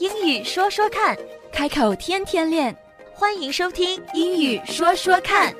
[0.00, 1.16] 英语说说看，
[1.52, 2.76] 开口天天练。
[3.14, 5.52] 欢迎收听《英语说说看》。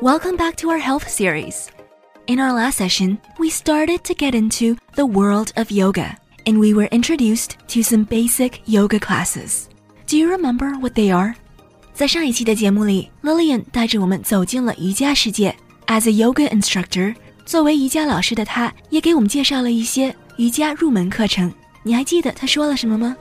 [0.00, 1.66] Welcome back to our health series.
[2.26, 6.72] In our last session, we started to get into the world of yoga, and we
[6.72, 9.64] were introduced to some basic yoga classes.
[10.06, 11.34] Do you remember what they are?
[11.94, 15.54] 在上一期的节目里，Lillian 带着我们走进了瑜伽世界。
[15.86, 21.52] As a yoga instructor，作为瑜伽老师的她，也给我们介绍了一些 瑜伽入门课程。
[21.82, 23.16] 你还记得她说了什么吗？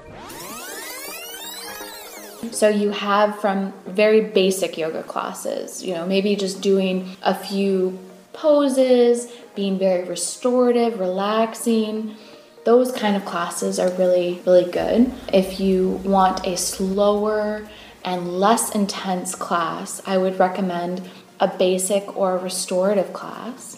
[2.51, 7.93] So you have from very basic yoga classes, you know, maybe just doing a few
[8.33, 12.15] poses, being very restorative, relaxing.
[12.63, 15.11] Those kind of classes are really, really good.
[15.33, 17.67] If you want a slower
[18.03, 21.01] and less intense class, I would recommend
[21.39, 23.77] a basic or a restorative class.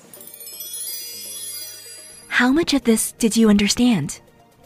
[2.31, 4.11] How much of this did you understand?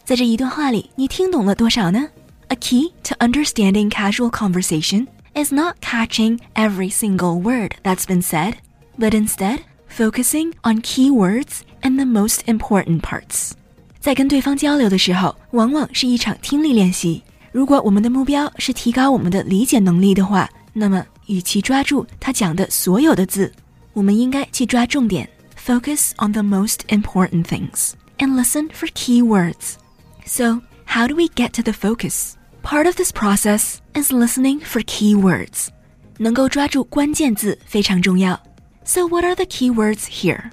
[0.04, 2.08] 在这一段话里，你听懂了多少呢？
[2.48, 8.54] A key to understanding casual conversation is not catching every single word that's been said,
[8.98, 13.52] but instead focusing on key words and the most important parts.
[14.00, 17.22] 在跟对方交流的时候，往往是一场听力练习。
[17.52, 23.50] 如果我们的目标是提高我们的理解能力的话，那么与其抓住他讲的所有的字，
[23.92, 25.28] 我们应该去抓重点
[25.66, 29.78] ，focus on the most important things and listen for key words.
[30.24, 32.36] So, how do we get to the focus?
[32.62, 35.70] Part of this process is listening for key words.
[36.18, 38.40] 能够抓住关键字非常重要。
[38.84, 40.50] So, what are the key words here?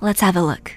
[0.00, 0.72] Let's have a look.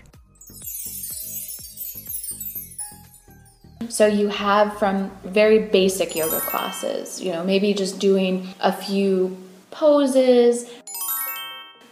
[3.89, 9.35] So you have from very basic yoga classes, you know, maybe just doing a few
[9.71, 10.65] poses,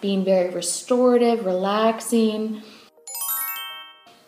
[0.03, 2.61] being very restorative, relaxing.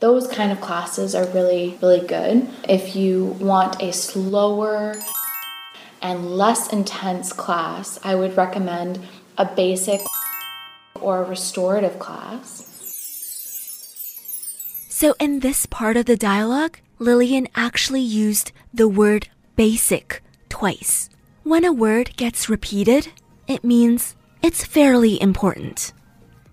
[0.00, 2.48] Those kind of classes are really, really good.
[2.68, 4.94] If you want a slower
[6.00, 9.00] and less intense class, I would recommend
[9.36, 10.00] a basic
[11.00, 12.70] or a restorative class.
[14.88, 21.10] So, in this part of the dialogue, Lillian actually used the word basic twice.
[21.42, 23.08] When a word gets repeated,
[23.48, 25.89] it means it's fairly important.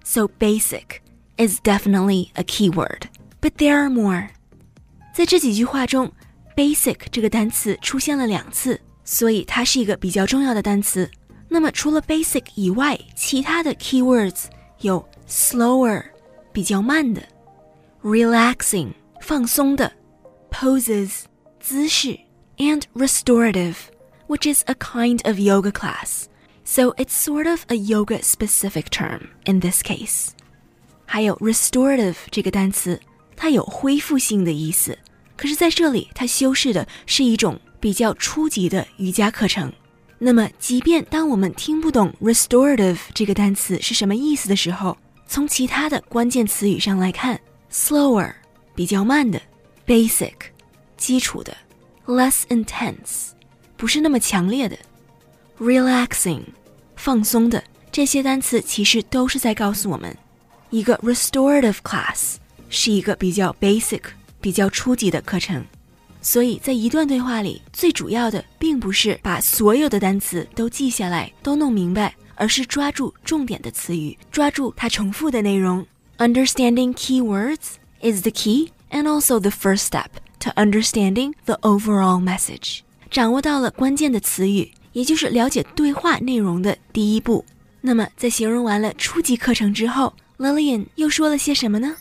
[0.05, 1.03] So, basic
[1.37, 3.09] is definitely a key word.
[3.41, 4.29] But there are more.
[5.15, 6.13] 在这几句话中，
[6.57, 11.11] basic 这个单词出现了两次，所以它是一个比较重要的单词。
[11.49, 14.45] 那么除了 basic 以外，其他的 keywords
[14.81, 16.03] 有 slower
[16.53, 17.23] 比较慢的，
[18.03, 19.93] relaxing 放松的，
[20.51, 21.23] poses
[21.61, 22.19] 姿势，
[22.59, 23.77] and restorative
[24.27, 26.25] which is a kind of yoga class.
[26.71, 30.31] So it's sort of a yoga specific term in this case.
[31.05, 33.01] 还有 restorative 这个单词，
[33.37, 34.99] 它有恢复性的意思，
[35.37, 39.73] 可是在这里它修饰的是一种比较初级的瑜伽课程。
[40.19, 44.97] 那么，即便当我们听不懂 restorative 这个单词是什么意思的时候，
[45.29, 47.39] 从其他的关键词语上来看，
[47.71, 48.33] slower
[48.75, 49.41] 比较慢的，
[49.87, 50.33] basic
[50.97, 51.57] 基础的，
[52.07, 53.33] less intense
[53.77, 54.79] 不是那么强烈的，
[55.61, 56.41] relaxing
[57.04, 60.16] 放松的，这些单词其实都是在告诉我们，
[60.70, 62.36] 一个 restorative class
[62.70, 64.02] 是一个比较 basic、
[64.40, 65.66] 比较初级的课程。
[66.22, 75.84] 所以在一段对话里，最主要的并不是把所有的单词都记下来、都弄明白，而是抓住重点的词语，抓住它重复的内容。
[76.20, 80.10] Understanding key words is the key and also the first step
[80.42, 82.82] to understanding the overall message.
[83.10, 87.45] 掌握到了关键的词语，也就是了解对话内容的第一步。
[87.81, 91.97] 那么，在形容完了初级课程之后，Lillian 又说了些什么呢？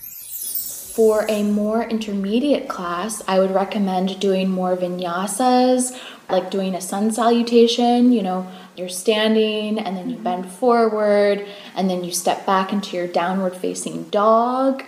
[0.95, 5.91] For a more intermediate class, I would recommend doing more vinyasas,
[6.29, 8.13] like doing a sun salutation.
[8.13, 8.45] You know,
[8.77, 11.43] you're standing and then you bend forward
[11.75, 14.83] and then you step back into your downward facing dog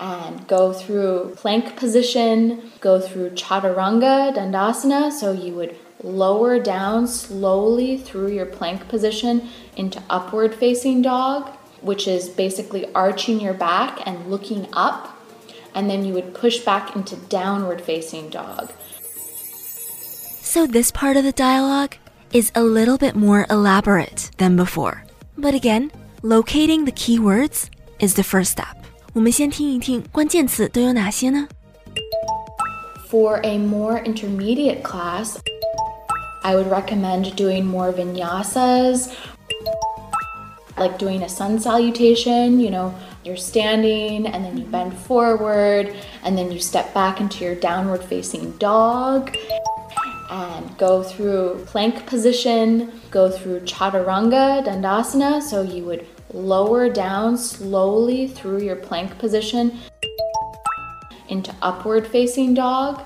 [0.00, 5.12] and go through plank position, go through chaturanga dandasana.
[5.12, 11.48] So you would lower down slowly through your plank position into upward facing dog,
[11.80, 15.16] which is basically arching your back and looking up
[15.76, 18.72] and then you would push back into downward facing dog.
[20.40, 21.96] So, this part of the dialogue
[22.32, 25.04] is a little bit more elaborate than before.
[25.36, 25.92] But again,
[26.22, 27.68] locating the keywords
[28.00, 28.74] is the first step.
[29.12, 31.46] 我们先听一听关键词都有哪些呢？
[33.10, 35.36] For a more intermediate class,
[36.43, 39.15] I would recommend doing more vinyasas,
[40.77, 42.59] like doing a sun salutation.
[42.59, 47.43] You know, you're standing and then you bend forward and then you step back into
[47.43, 49.35] your downward facing dog
[50.31, 55.41] and go through plank position, go through chaturanga dandasana.
[55.41, 59.77] So you would lower down slowly through your plank position
[61.27, 63.01] into upward facing dog,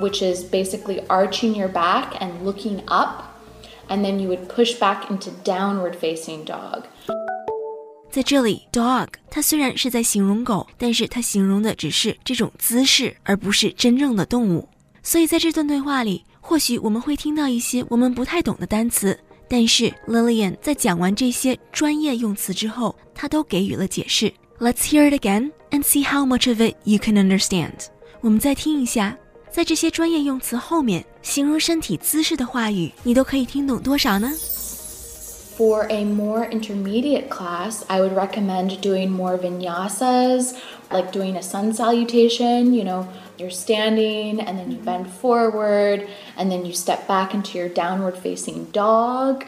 [0.00, 3.24] which is basically arching your back and looking up.
[3.88, 6.84] And then you would push back into downward facing dog.
[8.10, 14.68] 在这里，dog 它虽然是在形容狗，但是它形容的只是这种姿势，而不是真正的动物。
[15.02, 19.18] 所以在这段对话里，或许我们会听到一些我们不太懂的单词，
[19.48, 24.32] 但是 Lillian 在讲完这些专业用词之后，她都给予了解释。
[24.60, 27.88] Let's hear it again and see how much of it you can understand。
[28.20, 29.18] 我们再听一下，
[29.50, 34.32] 在这些专业用词后面，形容身体姿势的话语，你都可以听懂多少呢？
[35.56, 40.54] For a more intermediate class, I would recommend doing more vinyasas,
[40.90, 42.74] like doing a sun salutation.
[42.74, 43.06] You know,
[43.38, 48.18] you're standing and then you bend forward and then you step back into your downward
[48.18, 49.44] facing dog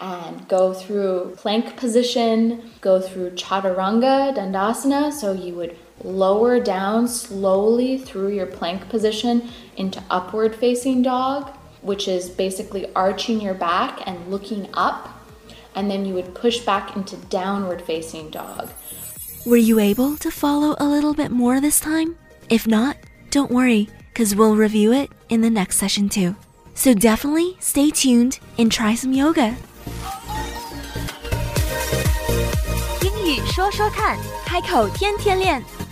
[0.00, 5.12] and go through plank position, go through chaturanga dandasana.
[5.12, 11.50] So you would lower down slowly through your plank position into upward facing dog,
[11.82, 15.08] which is basically arching your back and looking up
[15.74, 18.70] and then you would push back into downward facing dog.
[19.44, 22.16] Were you able to follow a little bit more this time?
[22.48, 22.96] If not,
[23.30, 26.36] don't worry, because we'll review it in the next session too.
[26.74, 29.54] So definitely stay tuned and try some yoga.
[33.02, 35.62] 英语说说看，开口天天练.